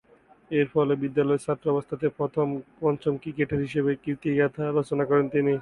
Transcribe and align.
এরফলে 0.51 0.93
বিদ্যালয়ের 1.03 1.43
ছাত্র 1.45 1.65
অবস্থাতেই 1.73 2.11
পঞ্চম 2.81 3.13
ক্রিকেটার 3.21 3.63
হিসেবে 3.65 3.89
এ 3.93 4.01
কীর্তিগাঁথা 4.03 4.63
রচনা 4.69 5.03
করেন 5.09 5.25
তিনি। 5.29 5.49